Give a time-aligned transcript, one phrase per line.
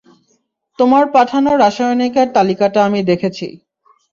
[0.79, 3.47] তোমার পাঠানো রাসায়নিকের তালিকাটা আমি দেখেছি।